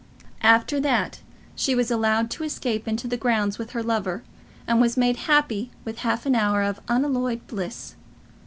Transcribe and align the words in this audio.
After 0.41 0.79
that 0.79 1.19
she 1.55 1.75
was 1.75 1.91
allowed 1.91 2.31
to 2.31 2.43
escape 2.43 2.87
into 2.87 3.07
the 3.07 3.17
grounds 3.17 3.59
with 3.59 3.73
her 3.73 3.83
lover, 3.83 4.23
and 4.65 4.81
was 4.81 4.97
made 4.97 5.15
happy 5.29 5.69
with 5.85 5.99
half 5.99 6.25
an 6.25 6.33
hour 6.33 6.63
of 6.63 6.79
unalloyed 6.87 7.45
bliss. 7.45 7.93